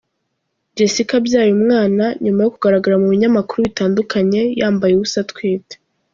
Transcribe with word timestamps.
Jessica 0.75 1.13
abyaye 1.19 1.47
uyu 1.49 1.61
mwana, 1.63 2.05
nyuma 2.23 2.39
yo 2.45 2.51
kugaragara 2.55 2.99
mu 3.01 3.07
binyamakuru 3.13 3.59
bitandukanye, 3.67 4.41
yambaye 4.59 4.91
ubusa 4.95 5.17
atwite. 5.25 5.75